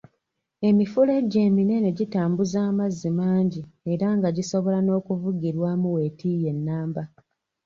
Emifulejje 0.69 1.37
eminene 1.49 1.89
gitambuza 1.99 2.57
amazzi 2.69 3.09
mangi 3.19 3.61
era 3.91 4.07
nga 4.17 4.29
gisobola 4.37 4.79
n'okuvugirwamu 4.83 5.87
weetiiye 5.95 6.51
nnamba 6.57 7.03